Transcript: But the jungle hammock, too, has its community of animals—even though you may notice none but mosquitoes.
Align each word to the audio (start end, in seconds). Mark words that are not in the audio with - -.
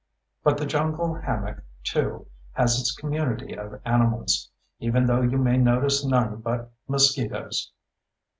But 0.43 0.57
the 0.57 0.65
jungle 0.65 1.13
hammock, 1.13 1.63
too, 1.83 2.25
has 2.53 2.79
its 2.79 2.91
community 2.91 3.55
of 3.55 3.79
animals—even 3.85 5.05
though 5.05 5.21
you 5.21 5.37
may 5.37 5.57
notice 5.57 6.03
none 6.03 6.37
but 6.37 6.71
mosquitoes. 6.87 7.71